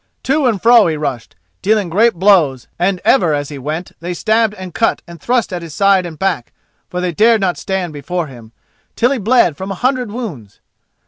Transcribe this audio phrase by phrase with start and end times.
[0.23, 4.55] To and fro he rushed, dealing great blows, and ever as he went they stabbed
[4.55, 6.53] and cut and thrust at his side and back,
[6.89, 8.51] for they dared not stand before him,
[8.95, 10.59] till he bled from a hundred wounds.